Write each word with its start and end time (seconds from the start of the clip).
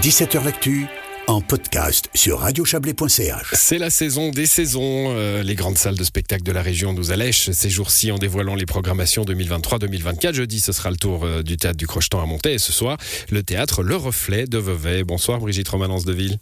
17h 0.00 0.44
L'actu 0.44 0.86
en 1.26 1.40
podcast 1.40 2.08
sur 2.14 2.38
radiochablais.ch. 2.38 3.46
C'est 3.54 3.78
la 3.78 3.90
saison 3.90 4.30
des 4.30 4.46
saisons. 4.46 5.12
Euh, 5.16 5.42
les 5.42 5.56
grandes 5.56 5.76
salles 5.76 5.96
de 5.96 6.04
spectacle 6.04 6.44
de 6.44 6.52
la 6.52 6.62
région 6.62 6.92
nous 6.92 7.10
allèchent 7.10 7.50
ces 7.50 7.68
jours-ci 7.68 8.12
en 8.12 8.18
dévoilant 8.18 8.54
les 8.54 8.64
programmations 8.64 9.24
2023-2024. 9.24 10.34
Jeudi, 10.34 10.60
ce 10.60 10.70
sera 10.70 10.92
le 10.92 10.96
tour 10.96 11.24
euh, 11.24 11.42
du 11.42 11.56
théâtre 11.56 11.76
du 11.76 11.88
Crochetan 11.88 12.22
à 12.22 12.26
Monter 12.26 12.54
et 12.54 12.58
ce 12.58 12.72
soir, 12.72 12.96
le 13.30 13.42
théâtre 13.42 13.82
Le 13.82 13.96
Reflet 13.96 14.46
de 14.46 14.58
Vevey. 14.58 15.02
Bonsoir 15.02 15.40
Brigitte 15.40 15.68
Romanence 15.68 16.04
de 16.04 16.12
Ville. 16.12 16.38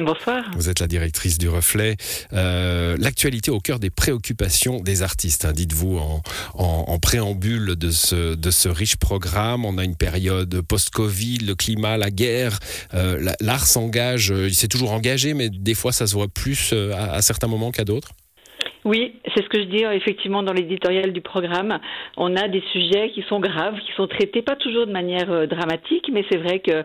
Bonsoir. 0.00 0.44
Vous 0.56 0.70
êtes 0.70 0.80
la 0.80 0.86
directrice 0.86 1.36
du 1.36 1.48
Reflet. 1.48 1.96
Euh, 2.32 2.96
l'actualité 2.98 3.50
au 3.50 3.60
cœur 3.60 3.78
des 3.78 3.90
préoccupations 3.90 4.80
des 4.80 5.02
artistes. 5.02 5.44
Hein. 5.44 5.52
Dites-vous 5.52 5.98
en, 6.54 6.98
préambule 6.98 7.76
de 7.76 7.90
ce, 7.90 8.68
riche 8.68 8.96
programme, 8.96 9.64
on 9.64 9.78
a 9.78 9.84
une 9.84 9.96
période 9.96 10.60
post-Covid, 10.62 11.38
le 11.38 11.54
climat, 11.54 11.96
la 11.96 12.10
guerre. 12.10 12.58
Euh, 12.94 13.32
l'art 13.40 13.66
s'engage, 13.66 14.32
il 14.36 14.54
s'est 14.54 14.68
toujours 14.68 14.92
engagé, 14.92 15.34
mais 15.34 15.48
des 15.50 15.74
fois 15.74 15.92
ça 15.92 16.06
se 16.06 16.14
voit 16.14 16.28
plus 16.28 16.70
euh, 16.72 16.94
à 16.94 17.20
certains 17.22 17.48
moments 17.48 17.70
qu'à 17.70 17.84
d'autres. 17.84 18.12
Oui, 18.84 19.14
c'est 19.34 19.44
ce 19.44 19.48
que 19.48 19.58
je 19.58 19.64
dis 19.64 19.84
effectivement 19.84 20.42
dans 20.42 20.52
l'éditorial 20.52 21.12
du 21.12 21.20
programme. 21.20 21.78
On 22.16 22.34
a 22.36 22.48
des 22.48 22.62
sujets 22.72 23.10
qui 23.10 23.22
sont 23.28 23.40
graves, 23.40 23.78
qui 23.80 23.92
sont 23.96 24.06
traités 24.06 24.42
pas 24.42 24.56
toujours 24.56 24.86
de 24.86 24.92
manière 24.92 25.30
euh, 25.30 25.46
dramatique, 25.46 26.08
mais 26.12 26.24
c'est 26.30 26.38
vrai 26.38 26.60
que 26.60 26.84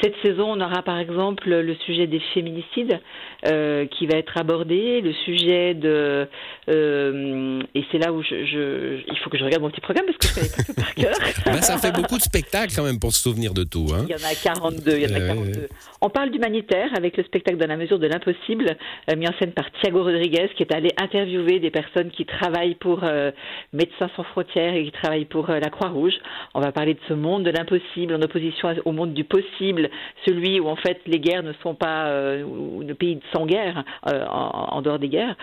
cette 0.00 0.14
saison, 0.22 0.52
on 0.52 0.60
aura 0.60 0.82
par 0.82 0.98
exemple 0.98 1.48
le 1.48 1.74
sujet 1.86 2.06
des 2.06 2.20
féminicides 2.32 2.98
euh, 3.46 3.86
qui 3.86 4.06
va 4.06 4.16
être 4.16 4.36
abordé, 4.36 5.00
le 5.00 5.12
sujet 5.12 5.74
de 5.74 6.26
euh, 6.68 7.62
et 7.74 7.84
c'est 7.92 7.98
là 7.98 8.12
où 8.12 8.22
je, 8.22 8.46
je, 8.46 9.00
il 9.06 9.18
faut 9.18 9.30
que 9.30 9.38
je 9.38 9.44
regarde 9.44 9.62
mon 9.62 9.70
petit 9.70 9.80
programme 9.80 10.06
parce 10.06 10.18
que 10.18 10.28
je 10.28 10.34
connais 10.34 10.48
pas 10.48 10.62
tout 10.62 10.74
par 10.74 10.94
cœur. 10.94 11.62
ça 11.62 11.78
fait 11.78 11.92
beaucoup 11.92 12.16
de 12.16 12.22
spectacles 12.22 12.72
quand 12.74 12.84
même 12.84 12.98
pour 12.98 13.12
se 13.12 13.22
souvenir 13.22 13.52
de 13.52 13.64
tout. 13.64 13.88
Hein. 13.94 14.06
Il 14.08 14.10
y 14.10 14.14
en 14.14 14.28
a 14.28 14.34
42. 14.34 14.92
Il 14.92 15.02
y 15.02 15.12
en 15.12 15.16
a 15.16 15.20
42. 15.20 15.68
On 16.00 16.10
parle 16.10 16.30
d'humanitaire 16.30 16.90
avec 16.96 17.16
le 17.16 17.24
spectacle 17.24 17.58
dans 17.58 17.68
la 17.68 17.76
mesure 17.76 17.98
de 17.98 18.06
l'impossible, 18.06 18.76
mis 19.16 19.28
en 19.28 19.34
scène 19.38 19.52
par 19.52 19.70
Thiago 19.80 20.02
Rodriguez, 20.02 20.48
qui 20.56 20.62
est 20.62 20.74
allé 20.74 20.90
interviewer 21.00 21.31
des 21.38 21.70
personnes 21.70 22.10
qui 22.10 22.24
travaillent 22.24 22.74
pour 22.74 23.00
euh, 23.02 23.30
Médecins 23.72 24.10
sans 24.16 24.22
frontières 24.24 24.74
et 24.74 24.84
qui 24.84 24.92
travaillent 24.92 25.24
pour 25.24 25.50
euh, 25.50 25.58
la 25.58 25.70
Croix-Rouge. 25.70 26.14
On 26.54 26.60
va 26.60 26.72
parler 26.72 26.94
de 26.94 27.00
ce 27.08 27.14
monde 27.14 27.44
de 27.44 27.50
l'impossible 27.50 28.14
en 28.14 28.22
opposition 28.22 28.74
au 28.84 28.92
monde 28.92 29.14
du 29.14 29.24
possible, 29.24 29.88
celui 30.26 30.60
où 30.60 30.68
en 30.68 30.76
fait 30.76 31.00
les 31.06 31.18
guerres 31.18 31.42
ne 31.42 31.52
sont 31.62 31.74
pas 31.74 32.06
euh, 32.06 32.44
le 32.86 32.94
pays 32.94 33.18
sans 33.34 33.46
guerre 33.46 33.84
en, 34.04 34.82
dehors 34.82 34.98
des 34.98 35.08
guerres. 35.08 35.36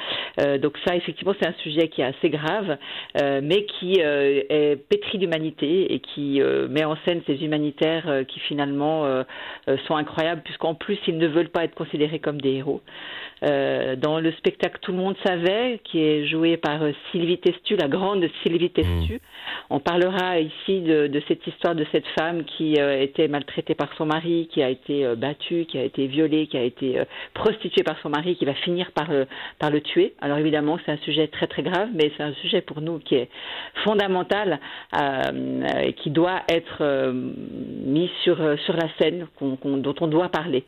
donc 0.62 0.78
ça 0.86 0.96
effectivement 0.96 1.34
c'est 1.40 1.48
un 1.48 1.54
sujet 1.64 1.88
qui 1.88 2.02
est 2.02 2.06
assez 2.06 2.30
grave, 2.30 2.78
mais 3.42 3.66
qui 3.66 4.00
est 4.00 4.76
pétri 4.90 5.18
d'humanité 5.18 5.94
et 5.94 6.00
qui 6.00 6.42
met 6.70 6.84
en 6.84 6.98
scène 7.06 7.22
ces 7.26 7.44
humanitaires 7.44 8.24
qui 8.28 8.40
finalement 8.42 9.24
sont 9.88 9.96
incroyables 9.96 10.42
puisqu'en 10.44 10.76
plus 10.76 10.98
ils 11.08 11.18
ne 11.18 11.28
veulent 11.28 11.50
pas 11.50 11.64
être 11.64 11.76
considérés 11.76 12.20
comme 12.20 12.42
des 12.42 12.56
héros. 12.56 12.82
dans 13.42 14.20
le 14.20 14.32
spectacle 14.34 14.80
Tout 14.82 14.92
le 14.92 14.98
monde 14.98 15.16
savait, 15.26 15.79
qui 15.84 16.02
est 16.02 16.28
jouée 16.28 16.58
par 16.58 16.82
euh, 16.84 16.92
Sylvie 17.12 17.38
Testu, 17.38 17.76
la 17.76 17.88
grande 17.88 18.26
Sylvie 18.44 18.70
Testu. 18.70 19.16
Mmh. 19.16 19.20
On 19.70 19.80
parlera 19.80 20.40
ici 20.40 20.82
de, 20.82 21.22
cette 21.28 21.46
histoire 21.46 21.76
de 21.76 21.86
cette 21.92 22.08
femme 22.20 22.44
qui 22.44 22.80
euh, 22.80 23.02
était 23.02 23.28
maltraitée 23.28 23.76
par 23.76 23.90
son 23.98 24.06
mari, 24.06 24.50
qui 24.52 24.62
a 24.62 24.70
été 24.70 25.06
euh, 25.06 25.16
battue, 25.16 25.66
qui 25.66 25.78
a 25.78 25.84
été 25.84 26.08
violée, 26.08 26.48
qui 26.48 26.58
a 26.58 26.64
été 26.64 27.02
prostituée 27.34 27.84
par 27.84 28.00
son 28.02 28.10
mari, 28.10 28.36
qui 28.36 28.46
va 28.46 28.54
finir 28.54 28.92
par, 28.92 29.08
par 29.60 29.70
le 29.70 29.82
tuer. 29.82 30.14
Alors 30.22 30.38
évidemment, 30.38 30.78
c'est 30.86 30.92
un 30.92 30.98
sujet 30.98 31.28
très 31.28 31.48
très 31.48 31.64
grave, 31.64 31.90
mais 31.94 32.12
c'est 32.18 32.24
un 32.24 32.34
sujet 32.34 32.62
pour 32.62 32.82
nous 32.82 33.00
qui 33.00 33.16
est 33.16 33.30
fondamental 33.84 34.60
et 34.94 35.94
qui 35.94 36.10
doit 36.10 36.42
être 36.50 37.12
mis 37.14 38.10
sur, 38.24 38.38
sur 38.66 38.76
la 38.76 38.88
scène, 39.00 39.28
dont 39.42 39.96
on 40.02 40.08
doit 40.08 40.30
parler. 40.30 40.64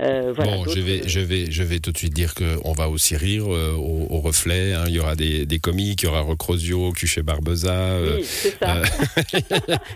Euh, 0.00 0.32
bon, 0.32 0.64
je 0.66 0.80
vais, 0.80 1.02
je, 1.06 1.20
vais, 1.20 1.50
je 1.50 1.62
vais 1.62 1.78
tout 1.78 1.92
de 1.92 1.98
suite 1.98 2.14
dire 2.14 2.32
qu'on 2.34 2.72
va 2.72 2.88
aussi 2.88 3.16
rire 3.16 3.44
euh, 3.52 3.74
au, 3.74 4.20
reflet. 4.20 4.72
Hein. 4.72 4.84
Il 4.86 4.94
y 4.94 4.98
aura 4.98 5.14
des, 5.14 5.46
des, 5.46 5.58
comiques, 5.58 6.02
il 6.02 6.06
y 6.06 6.08
aura 6.08 6.20
Recrosio, 6.20 6.92
Cuchet 6.92 7.22
Barbeza. 7.22 7.98
oui, 8.00 8.24
c'est 8.24 8.58
ça. 8.58 8.82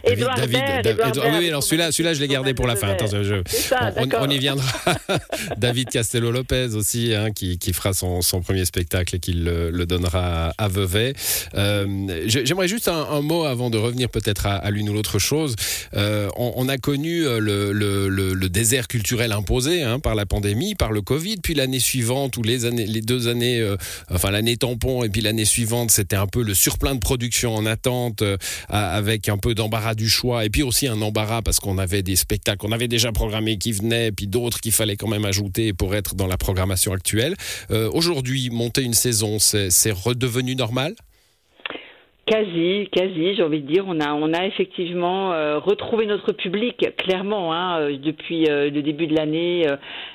David, 0.05 0.29
David, 0.83 1.21
oui, 1.39 1.49
alors 1.49 1.63
celui-là, 1.63 1.93
celui-là, 1.93 2.15
je 2.15 2.21
l'ai 2.21 2.29
gardé 2.29 2.55
pour 2.55 2.67
la 2.67 2.77
fin. 2.77 2.89
Attends, 2.89 3.07
je, 3.07 3.43
on, 4.19 4.31
y 4.31 4.39
viendra. 4.39 4.67
David 5.57 5.89
Castello-Lopez 5.89 6.75
aussi, 6.75 7.15
hein, 7.15 7.31
qui, 7.31 7.59
qui, 7.59 7.73
fera 7.73 7.93
son, 7.93 8.21
son, 8.21 8.41
premier 8.41 8.65
spectacle 8.65 9.17
et 9.17 9.19
qui 9.19 9.33
le, 9.33 9.85
donnera 9.87 10.53
à 10.59 10.69
Vevey. 10.69 11.15
Euh, 11.55 11.87
j'aimerais 12.27 12.69
juste 12.69 12.89
un, 12.89 13.21
mot 13.21 13.45
avant 13.45 13.71
de 13.71 13.79
revenir 13.79 14.09
peut-être 14.09 14.47
à, 14.47 14.71
l'une 14.71 14.89
ou 14.91 14.95
l'autre 14.95 15.19
chose. 15.19 15.57
On, 15.95 16.69
a 16.69 16.79
connu 16.79 17.23
le, 17.23 17.73
le, 17.73 18.09
le, 18.09 18.49
désert 18.49 18.89
culturel 18.89 19.33
imposé. 19.33 19.83
Hein, 19.83 19.94
Hein, 19.95 20.01
par 20.01 20.15
la 20.15 20.27
pandémie, 20.27 20.75
par 20.75 20.93
le 20.93 21.03
Covid, 21.03 21.37
puis 21.37 21.55
l'année 21.55 21.79
suivante 21.79 22.37
ou 22.37 22.43
les 22.43 23.01
deux 23.01 23.29
années, 23.29 23.61
euh, 23.61 23.77
enfin 24.11 24.31
l'année 24.31 24.57
tampon 24.57 25.05
et 25.05 25.09
puis 25.09 25.21
l'année 25.21 25.45
suivante, 25.45 25.91
c'était 25.91 26.17
un 26.17 26.27
peu 26.27 26.43
le 26.43 26.53
surplein 26.53 26.95
de 26.95 27.01
production 27.01 27.55
en 27.55 27.65
attente, 27.65 28.23
euh, 28.23 28.37
avec 28.69 29.29
un 29.29 29.39
peu 29.39 29.55
d'embarras 29.55 29.95
du 29.95 30.09
choix 30.09 30.45
et 30.45 30.51
puis 30.51 30.63
aussi 30.63 30.89
un 30.89 31.01
embarras 31.01 31.43
parce 31.43 31.61
qu'on 31.61 31.79
avait 31.79 32.03
des 32.03 32.17
spectacles 32.17 32.59
qu'on 32.59 32.73
avait 32.73 32.89
déjà 32.89 33.13
programmés 33.13 33.57
qui 33.57 33.73
venaient, 33.73 34.11
puis 34.11 34.27
d'autres 34.27 34.61
qu'il 34.61 34.73
fallait 34.73 34.97
quand 34.97 35.09
même 35.09 35.25
ajouter 35.25 35.73
pour 35.73 35.95
être 35.95 36.17
dans 36.17 36.27
la 36.27 36.37
programmation 36.37 36.93
actuelle. 36.93 37.37
Euh, 37.71 37.89
aujourd'hui, 37.93 38.51
monter 38.51 38.83
une 38.83 38.95
saison, 38.95 39.39
c'est 39.39 39.93
redevenu 39.93 40.57
normal? 40.57 40.95
Quasi, 42.27 42.89
quasi, 42.91 43.35
j'ai 43.35 43.43
envie 43.43 43.61
de 43.61 43.67
dire, 43.71 43.85
on 43.87 44.01
a, 44.01 44.15
on 44.15 44.33
a 44.33 44.47
effectivement 44.47 45.35
euh, 45.35 45.59
retrouvé 45.59 46.07
notre 46.07 46.33
public 46.33 46.97
clairement 46.97 47.53
hein, 47.53 47.81
euh, 47.81 47.99
depuis 47.99 48.47
euh, 48.49 48.71
le 48.71 48.81
début 48.81 49.07
de 49.07 49.15
l'année. 49.15 49.67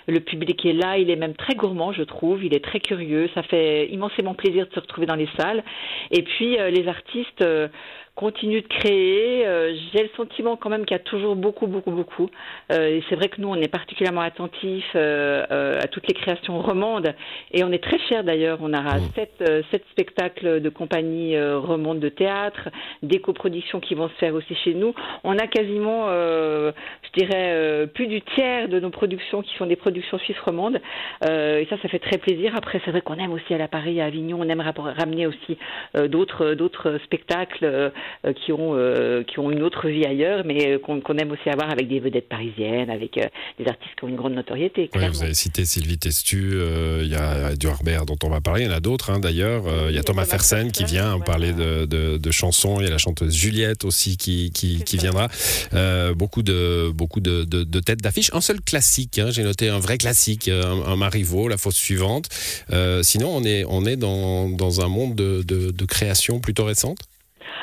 le 0.08 0.20
public 0.20 0.66
est 0.66 0.74
là, 0.74 0.98
il 0.98 1.12
est 1.12 1.16
même 1.16 1.36
très 1.36 1.54
gourmand, 1.54 1.92
je 1.92 2.02
trouve, 2.02 2.44
il 2.44 2.56
est 2.56 2.64
très 2.64 2.80
curieux. 2.80 3.30
Ça 3.36 3.44
fait 3.44 3.90
immensément 3.90 4.34
plaisir 4.34 4.66
de 4.66 4.74
se 4.74 4.80
retrouver 4.80 5.06
dans 5.06 5.16
les 5.16 5.30
salles. 5.38 5.64
Et 6.10 6.24
puis 6.24 6.58
les 6.58 6.88
artistes 6.88 7.46
continue 8.20 8.62
de 8.62 8.68
créer. 8.68 9.48
Euh, 9.48 9.74
j'ai 9.94 10.04
le 10.04 10.10
sentiment 10.18 10.58
quand 10.58 10.70
même 10.70 10.84
qu'il 10.86 10.98
y 10.98 11.00
a 11.00 11.04
toujours 11.04 11.38
beaucoup, 11.38 11.68
beaucoup, 11.68 11.92
beaucoup. 11.92 12.30
Euh, 12.70 12.98
et 12.98 13.04
c'est 13.08 13.16
vrai 13.16 13.30
que 13.30 13.40
nous, 13.40 13.48
on 13.48 13.56
est 13.56 13.70
particulièrement 13.70 14.20
attentifs 14.20 14.92
euh, 14.94 15.80
à 15.82 15.88
toutes 15.88 16.06
les 16.06 16.14
créations 16.14 16.60
romandes. 16.60 17.16
Et 17.54 17.64
on 17.64 17.72
est 17.72 17.82
très 17.82 17.98
fiers 17.98 18.24
d'ailleurs. 18.24 18.60
On 18.62 18.74
aura 18.74 18.98
mmh. 18.98 19.12
sept, 19.16 19.44
sept, 19.72 19.84
spectacles 19.92 20.60
de 20.60 20.70
compagnie 20.70 21.40
romandes 21.42 22.02
de 22.02 22.10
théâtre, 22.10 22.68
des 23.04 23.20
coproductions 23.20 23.80
qui 23.80 23.96
vont 23.96 24.10
se 24.10 24.16
faire 24.16 24.36
aussi 24.36 24.54
chez 24.66 24.74
nous. 24.74 24.94
On 25.24 25.38
a 25.38 25.48
quasiment, 25.48 26.10
je 26.10 27.12
dirais, 27.18 27.88
plus 27.94 28.08
du 28.08 28.22
tiers 28.22 28.68
de 28.68 28.80
nos 28.80 28.90
productions 28.90 29.42
qui 29.42 29.56
sont 29.56 29.66
des 29.66 29.78
productions 29.78 30.18
suisses 30.20 30.40
romandes. 30.40 30.80
et 31.24 31.68
ça, 31.70 31.78
ça 31.82 31.88
fait 31.88 32.00
très 32.00 32.18
plaisir. 32.18 32.54
Après, 32.58 32.82
c'est 32.84 32.92
vrai 32.92 33.02
qu'on 33.02 33.16
aime 33.16 33.32
aussi 33.32 33.54
à 33.54 33.58
la 33.58 33.68
Paris, 33.68 34.02
à 34.02 34.06
Avignon, 34.06 34.40
on 34.42 34.50
aime 34.50 34.62
ramener 34.62 35.28
aussi 35.28 35.58
d'autres, 36.08 36.54
d'autres 36.54 37.00
spectacles 37.06 37.66
euh, 37.66 37.90
qui 38.46 38.52
ont 38.52 38.76
euh, 38.76 39.24
qui 39.24 39.40
ont 39.40 39.52
une 39.52 39.64
autre 39.64 39.88
vie 39.88 40.06
ailleurs, 40.06 40.44
mais 40.46 40.68
euh, 40.68 40.80
qu'on 40.80 41.18
aime 41.18 41.32
aussi 41.32 41.50
avoir 41.50 41.70
avec 41.72 41.88
des 41.88 42.00
vedettes 42.00 42.28
parisiennes, 42.28 42.90
avec 42.90 43.16
des 43.16 43.68
artistes 43.68 43.96
qui 43.98 44.04
ont 44.04 44.08
une 44.08 44.16
grande 44.16 44.34
notoriété. 44.34 44.90
vous 44.94 45.24
avez 45.24 45.34
cité 45.34 45.66
Sylvie 45.66 45.98
Testu, 45.98 46.54
il 47.02 47.08
y 47.08 47.16
a 47.16 47.52
Edouard 47.52 47.84
Baird 47.84 48.06
dont 48.06 48.18
on 48.24 48.30
va 48.30 48.42
parler, 48.42 48.64
il 48.64 48.68
y 48.68 48.70
en 48.70 48.76
a 48.76 48.80
d'autres 48.80 49.12
hein, 49.12 49.20
d'ailleurs. 49.20 49.64
Il 49.90 49.96
y 49.96 49.98
a 49.98 50.04
Thomas 50.04 50.26
Fersen 50.26 50.72
qui 50.72 50.84
vient 50.84 51.20
parler 51.20 51.54
de, 51.54 51.86
de, 51.86 52.32
chansons, 52.32 52.80
il 52.80 52.86
y 52.86 52.88
a 52.88 52.92
la 52.92 52.98
chanteuse 52.98 53.36
Juliette 53.36 53.86
aussi 53.86 54.18
qui, 54.18 54.52
qui, 54.52 54.84
qui 54.84 54.98
viendra. 54.98 55.28
beaucoup 56.16 56.44
de, 56.44 56.92
beaucoup 56.92 57.20
de, 57.20 57.44
de 57.44 57.80
têtes 57.80 58.02
d'affiche. 58.02 58.32
Un 58.34 58.42
seul 58.42 58.62
classique, 58.62 59.20
hein, 59.20 59.30
j'ai 59.32 59.44
noté 59.44 59.70
un 59.70 59.80
vrai 59.80 59.98
classique, 59.98 60.50
un, 60.50 60.96
Marivaux, 60.96 61.48
La 61.48 61.58
Fosse 61.58 61.76
suivante. 61.76 62.30
sinon, 63.02 63.30
on 63.34 63.44
est, 63.44 63.66
on 63.68 63.86
est 63.86 63.98
dans, 63.98 64.50
dans 64.50 64.82
un 64.82 64.88
monde 64.88 65.16
de, 65.16 65.42
de 65.44 65.86
création 65.86 66.40
plutôt 66.40 66.66
récente? 66.66 67.09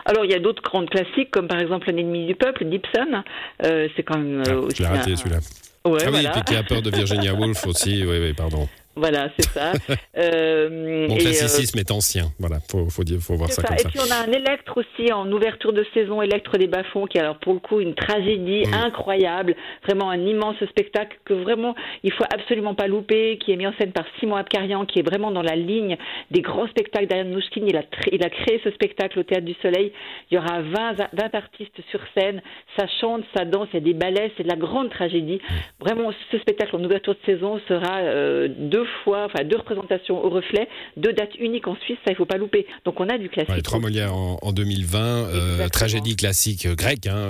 Alors, 0.04 0.24
il 0.24 0.30
y 0.30 0.34
a 0.34 0.38
d'autres 0.38 0.62
grandes 0.62 0.90
classiques, 0.90 1.30
comme 1.30 1.48
par 1.48 1.58
exemple 1.58 1.90
L'ennemi 1.90 2.26
du 2.26 2.34
peuple, 2.34 2.64
d'Ibsen. 2.64 3.22
Euh, 3.64 3.88
c'est 3.96 4.02
quand 4.02 4.18
même 4.18 4.40
euh, 4.40 4.50
ah, 4.50 4.56
aussi. 4.56 4.84
raté 4.84 5.16
celui-là. 5.16 5.38
Ouais, 5.84 5.98
ah 6.04 6.10
oui, 6.12 6.24
et 6.24 6.28
puis 6.28 6.42
qui 6.42 6.56
a 6.56 6.62
peur 6.62 6.82
de 6.82 6.90
Virginia 6.90 7.32
Woolf 7.32 7.66
aussi. 7.66 8.04
Oui, 8.04 8.18
oui, 8.20 8.32
pardon. 8.32 8.68
Voilà, 8.96 9.28
c'est 9.38 9.50
ça. 9.50 9.72
euh, 10.16 11.06
Mon 11.08 11.16
classicisme 11.16 11.78
est 11.78 11.90
ancien. 11.90 12.32
Voilà, 12.38 12.60
faut, 12.70 12.88
faut, 12.88 13.04
dire, 13.04 13.18
faut 13.20 13.34
voir 13.34 13.52
ça, 13.52 13.62
comme 13.62 13.76
ça. 13.76 13.86
Et 13.86 13.90
puis 13.90 14.00
on 14.00 14.10
a 14.10 14.26
un 14.26 14.32
électre 14.32 14.78
aussi 14.78 15.12
en 15.12 15.30
ouverture 15.30 15.74
de 15.74 15.84
saison, 15.92 16.22
électre 16.22 16.56
des 16.56 16.66
bas 16.66 16.82
qui 17.10 17.18
est 17.18 17.20
alors 17.20 17.38
pour 17.38 17.52
le 17.52 17.58
coup 17.58 17.80
une 17.80 17.94
tragédie 17.94 18.66
mm. 18.66 18.74
incroyable, 18.74 19.54
vraiment 19.84 20.10
un 20.10 20.24
immense 20.24 20.56
spectacle 20.70 21.18
que 21.24 21.34
vraiment 21.34 21.74
il 22.04 22.12
faut 22.12 22.24
absolument 22.32 22.74
pas 22.74 22.86
louper, 22.86 23.38
qui 23.38 23.52
est 23.52 23.56
mis 23.56 23.66
en 23.66 23.74
scène 23.78 23.92
par 23.92 24.04
Simon 24.18 24.36
Abkarian, 24.36 24.86
qui 24.86 25.00
est 25.00 25.02
vraiment 25.02 25.30
dans 25.30 25.42
la 25.42 25.56
ligne 25.56 25.98
des 26.30 26.40
grands 26.40 26.66
spectacles 26.68 27.06
d'Ariane 27.06 27.30
Nouchkine. 27.30 27.66
Il 27.68 27.76
a, 27.76 27.82
il 28.12 28.24
a 28.24 28.30
créé 28.30 28.60
ce 28.64 28.70
spectacle 28.70 29.18
au 29.18 29.22
Théâtre 29.24 29.44
du 29.44 29.54
Soleil. 29.60 29.92
Il 30.30 30.36
y 30.36 30.38
aura 30.38 30.62
20, 30.62 30.96
20 31.12 31.34
artistes 31.34 31.80
sur 31.90 32.00
scène. 32.16 32.40
Ça 32.78 32.86
chante, 33.00 33.24
ça 33.36 33.44
danse, 33.44 33.68
il 33.72 33.74
y 33.74 33.78
a 33.78 33.80
des 33.80 33.94
ballets, 33.94 34.32
c'est 34.36 34.44
de 34.44 34.48
la 34.48 34.56
grande 34.56 34.88
tragédie. 34.88 35.40
Mm. 35.42 35.84
Vraiment, 35.84 36.12
ce 36.30 36.38
spectacle 36.38 36.74
en 36.76 36.82
ouverture 36.82 37.14
de 37.14 37.20
saison 37.26 37.60
sera 37.68 37.98
euh, 37.98 38.48
deux 38.48 38.85
fois, 39.04 39.26
enfin 39.26 39.44
deux 39.44 39.56
représentations 39.56 40.24
au 40.24 40.30
reflet, 40.30 40.68
deux 40.96 41.12
dates 41.12 41.34
uniques 41.38 41.66
en 41.68 41.76
Suisse, 41.76 41.98
ça 42.04 42.12
il 42.12 42.16
faut 42.16 42.26
pas 42.26 42.36
louper. 42.36 42.66
Donc 42.84 43.00
on 43.00 43.08
a 43.08 43.18
du 43.18 43.28
classique. 43.28 43.62
trois 43.62 43.78
Molières 43.78 44.14
en, 44.14 44.52
2020, 44.52 44.98
euh, 44.98 45.68
tragédie 45.68 46.16
classique 46.16 46.66
grecque, 46.68 47.06
hein, 47.06 47.28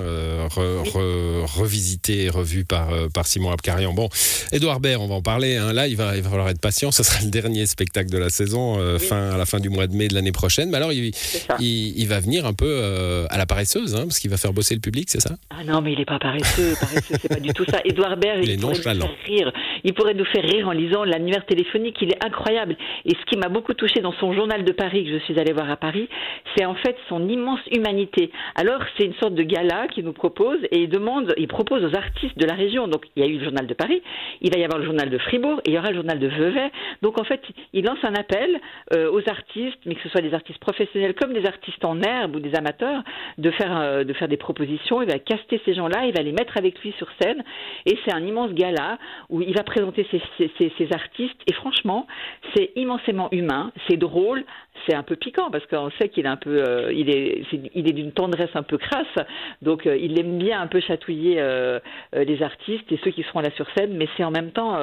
revisité 0.55 2.25
et 2.25 2.29
revue 2.29 2.65
par, 2.65 2.89
par 3.13 3.27
Simon 3.27 3.51
Abkarian. 3.51 3.93
Bon, 3.93 4.09
Edouard 4.51 4.79
Baird, 4.79 5.01
on 5.01 5.07
va 5.07 5.15
en 5.15 5.21
parler. 5.21 5.57
Hein. 5.57 5.73
Là, 5.73 5.87
il 5.87 5.97
va, 5.97 6.15
il 6.15 6.21
va 6.21 6.29
falloir 6.29 6.49
être 6.49 6.61
patient. 6.61 6.91
Ce 6.91 7.03
sera 7.03 7.23
le 7.23 7.29
dernier 7.29 7.65
spectacle 7.65 8.09
de 8.09 8.17
la 8.17 8.29
saison, 8.29 8.77
fin, 8.99 9.31
à 9.31 9.37
la 9.37 9.45
fin 9.45 9.59
du 9.59 9.69
mois 9.69 9.87
de 9.87 9.95
mai 9.95 10.07
de 10.07 10.13
l'année 10.13 10.31
prochaine. 10.31 10.69
Mais 10.69 10.77
alors, 10.77 10.93
il, 10.93 11.11
il, 11.59 12.07
va 12.07 12.19
venir 12.19 12.45
un 12.45 12.53
peu 12.53 13.25
à 13.29 13.37
la 13.37 13.45
paresseuse, 13.45 13.95
hein, 13.95 14.03
parce 14.03 14.19
qu'il 14.19 14.29
va 14.29 14.37
faire 14.37 14.53
bosser 14.53 14.75
le 14.75 14.81
public, 14.81 15.09
c'est 15.09 15.21
ça? 15.21 15.35
Ah 15.49 15.63
non, 15.63 15.81
mais 15.81 15.93
il 15.93 15.99
n'est 15.99 16.05
pas 16.05 16.19
paresseux. 16.19 16.75
paresseux 16.79 17.15
c'est 17.21 17.29
pas 17.29 17.39
du 17.39 17.53
tout 17.53 17.65
ça. 17.65 17.79
Edouard 17.85 18.17
Baird, 18.17 18.43
il, 18.43 18.59
pourrait 18.59 18.75
nous 18.75 18.81
faire 18.81 19.15
rire. 19.25 19.51
Il 19.83 19.93
pourrait 19.93 20.13
nous 20.13 20.25
faire 20.25 20.43
rire 20.43 20.67
en 20.67 20.71
lisant 20.71 21.03
l'annuaire 21.03 21.45
téléphonique. 21.47 21.97
Il 22.01 22.11
est 22.11 22.23
incroyable. 22.23 22.75
Et 23.05 23.11
ce 23.11 23.25
qui 23.25 23.37
m'a 23.37 23.49
beaucoup 23.49 23.73
touché 23.73 24.01
dans 24.01 24.13
son 24.13 24.33
journal 24.33 24.63
de 24.63 24.71
Paris 24.71 25.05
que 25.05 25.11
je 25.11 25.17
suis 25.23 25.39
allée 25.39 25.53
voir 25.53 25.69
à 25.69 25.77
Paris, 25.77 26.07
c'est 26.55 26.65
en 26.65 26.75
fait 26.75 26.95
son 27.09 27.27
immense 27.27 27.59
humanité. 27.71 28.31
Alors, 28.55 28.81
c'est 28.97 29.05
une 29.05 29.15
sorte 29.15 29.33
de 29.33 29.43
gala 29.43 29.87
qu'il 29.87 30.05
nous 30.05 30.13
propose 30.13 30.59
et 30.71 30.81
il 30.81 30.89
demande, 30.89 31.33
il 31.37 31.47
propose 31.47 31.83
aux 31.83 31.95
artistes 31.95 32.37
de 32.37 32.45
la 32.45 32.53
région. 32.53 32.87
Donc, 32.87 33.05
il 33.15 33.23
y 33.23 33.25
a 33.25 33.29
eu 33.29 33.37
le 33.37 33.43
journal 33.43 33.67
de 33.67 33.73
Paris, 33.73 34.01
il 34.41 34.51
va 34.51 34.59
y 34.59 34.63
avoir 34.63 34.79
le 34.79 34.85
journal 34.85 35.09
de 35.09 35.17
Fribourg 35.17 35.59
et 35.65 35.69
il 35.69 35.73
y 35.73 35.77
aura 35.77 35.89
le 35.89 35.95
journal 35.95 36.19
de 36.19 36.27
Vevey. 36.27 36.71
Donc, 37.01 37.19
en 37.19 37.23
fait, 37.23 37.41
il 37.73 37.85
lance 37.85 37.99
un 38.03 38.13
appel 38.13 38.59
euh, 38.93 39.11
aux 39.11 39.27
artistes, 39.29 39.79
mais 39.85 39.95
que 39.95 40.01
ce 40.01 40.09
soit 40.09 40.21
des 40.21 40.33
artistes 40.33 40.59
professionnels 40.59 41.13
comme 41.15 41.33
des 41.33 41.45
artistes 41.45 41.83
en 41.85 42.01
herbe 42.01 42.35
ou 42.35 42.39
des 42.39 42.55
amateurs, 42.55 43.03
de 43.37 43.51
faire, 43.51 43.77
euh, 43.77 44.03
de 44.03 44.13
faire 44.13 44.27
des 44.27 44.37
propositions. 44.37 45.01
Il 45.01 45.09
va 45.09 45.19
caster 45.19 45.61
ces 45.65 45.73
gens-là, 45.73 46.05
il 46.05 46.13
va 46.13 46.21
les 46.21 46.31
mettre 46.31 46.57
avec 46.57 46.79
lui 46.79 46.93
sur 46.97 47.07
scène. 47.21 47.43
Et 47.85 47.97
c'est 48.05 48.13
un 48.13 48.25
immense 48.25 48.53
gala 48.53 48.97
où 49.29 49.41
il 49.41 49.55
va 49.55 49.63
présenter 49.63 50.07
ses, 50.11 50.21
ses, 50.57 50.87
artistes. 50.93 51.36
Et 51.45 51.53
franchement, 51.53 52.07
c'est 52.55 52.71
immensément 52.75 53.29
humain, 53.31 53.71
c'est 53.87 53.97
drôle, 53.97 54.43
c'est 54.85 54.95
un 54.95 55.03
peu 55.03 55.15
piquant 55.15 55.49
parce 55.51 55.65
qu'on 55.67 55.89
sait 55.91 56.09
qu'il 56.09 56.25
est 56.25 56.29
un 56.29 56.35
peu, 56.35 56.61
euh, 56.61 56.91
il 56.93 57.09
est, 57.09 57.43
il 57.73 57.87
est 57.87 57.93
d'une 57.93 58.11
tendresse 58.11 58.49
un 58.55 58.63
peu 58.63 58.77
crasse. 58.77 59.25
Donc 59.61 59.85
euh, 59.85 59.95
il 59.95 60.19
aime 60.19 60.37
bien 60.37 60.59
un 60.61 60.67
peu 60.67 60.79
chatouiller 60.79 61.35
euh, 61.39 61.79
les 62.13 62.41
artistes 62.43 62.91
et 62.91 62.99
ceux 63.03 63.11
qui 63.11 63.23
seront 63.23 63.39
là 63.39 63.51
sur 63.55 63.65
scène. 63.77 63.95
Mais 63.95 64.07
c'est 64.17 64.23
en 64.23 64.31
même 64.31 64.51
temps 64.51 64.77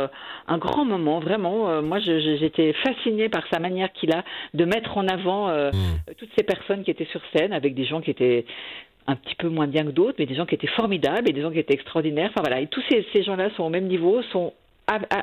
un 0.47 0.59
grand 0.59 0.85
moment, 0.85 1.21
vraiment. 1.21 1.83
moi, 1.83 1.99
j'étais 1.99 2.73
fascinée 2.73 3.29
par 3.29 3.43
sa 3.53 3.59
manière 3.59 3.93
qu'il 3.93 4.13
a 4.13 4.25
de 4.55 4.65
mettre 4.65 4.97
en 4.97 5.07
avant 5.09 5.49
mmh. 5.49 5.73
toutes 6.19 6.31
ces 6.37 6.45
personnes 6.45 6.83
qui 6.85 6.91
étaient 6.91 7.07
sur 7.07 7.21
scène 7.35 7.53
avec 7.53 7.75
des 7.75 7.85
gens 7.85 8.01
qui 8.01 8.11
étaient 8.11 8.47
un 9.07 9.17
petit 9.17 9.35
peu 9.35 9.49
moins 9.49 9.67
bien 9.67 9.85
que 9.85 9.91
d'autres, 9.91 10.17
mais 10.19 10.27
des 10.27 10.35
gens 10.35 10.47
qui 10.47 10.55
étaient 10.55 10.67
formidables 10.67 11.29
et 11.29 11.33
des 11.33 11.43
gens 11.43 11.51
qui 11.51 11.59
étaient 11.59 11.75
extraordinaires. 11.75 12.31
Enfin 12.31 12.41
voilà, 12.41 12.61
et 12.61 12.67
tous 12.69 12.83
ces, 12.89 13.07
ces 13.13 13.23
gens-là 13.23 13.51
sont 13.57 13.65
au 13.65 13.69
même 13.69 13.87
niveau, 13.87 14.23
sont 14.33 14.55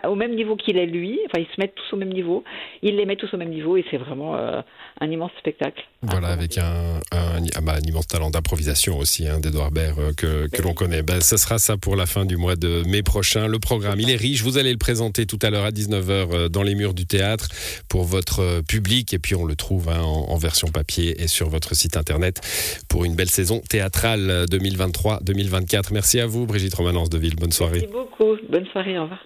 au 0.07 0.15
même 0.15 0.35
niveau 0.35 0.55
qu'il 0.55 0.77
est 0.77 0.85
lui, 0.85 1.19
enfin 1.27 1.39
ils 1.39 1.53
se 1.55 1.59
mettent 1.59 1.75
tous 1.75 1.95
au 1.95 1.97
même 1.97 2.11
niveau, 2.11 2.43
il 2.81 2.95
les 2.95 3.05
met 3.05 3.15
tous 3.15 3.31
au 3.33 3.37
même 3.37 3.49
niveau 3.49 3.77
et 3.77 3.85
c'est 3.91 3.97
vraiment 3.97 4.35
euh, 4.35 4.61
un 4.99 5.11
immense 5.11 5.31
spectacle. 5.37 5.83
Voilà, 6.01 6.29
avec 6.29 6.57
un, 6.57 6.99
un, 7.11 7.43
ah 7.55 7.61
bah, 7.61 7.73
un, 7.75 7.87
immense 7.87 8.07
talent 8.07 8.31
d'improvisation 8.31 8.97
aussi 8.97 9.27
hein, 9.27 9.39
d'Edouard 9.39 9.71
Baird 9.71 9.99
euh, 9.99 10.13
que, 10.17 10.47
que 10.47 10.61
l'on 10.63 10.73
connaît. 10.73 11.03
Ben, 11.03 11.21
ça 11.21 11.37
sera 11.37 11.59
ça 11.59 11.77
pour 11.77 11.95
la 11.95 12.07
fin 12.07 12.25
du 12.25 12.37
mois 12.37 12.55
de 12.55 12.83
mai 12.87 13.03
prochain. 13.03 13.47
Le 13.47 13.59
programme, 13.59 13.99
il 13.99 14.09
est 14.09 14.15
riche, 14.15 14.41
vous 14.41 14.57
allez 14.57 14.71
le 14.71 14.79
présenter 14.79 15.27
tout 15.27 15.39
à 15.43 15.51
l'heure 15.51 15.65
à 15.65 15.71
19h 15.71 16.09
euh, 16.09 16.49
dans 16.49 16.63
les 16.63 16.73
murs 16.73 16.95
du 16.95 17.05
théâtre 17.05 17.49
pour 17.87 18.03
votre 18.03 18.61
public 18.67 19.13
et 19.13 19.19
puis 19.19 19.35
on 19.35 19.45
le 19.45 19.55
trouve 19.55 19.89
hein, 19.89 20.01
en, 20.01 20.31
en, 20.31 20.37
version 20.37 20.69
papier 20.69 21.21
et 21.21 21.27
sur 21.27 21.49
votre 21.49 21.75
site 21.75 21.97
internet 21.97 22.41
pour 22.89 23.05
une 23.05 23.15
belle 23.15 23.29
saison 23.29 23.61
théâtrale 23.69 24.45
2023-2024. 24.49 25.93
Merci 25.93 26.19
à 26.19 26.25
vous 26.25 26.47
Brigitte 26.47 26.73
Romanence 26.73 27.11
de 27.11 27.19
Ville, 27.19 27.35
bonne 27.35 27.51
soirée. 27.51 27.81
Merci 27.81 27.93
beaucoup, 27.93 28.35
bonne 28.49 28.65
soirée, 28.67 28.97
au 28.97 29.03
revoir. 29.03 29.19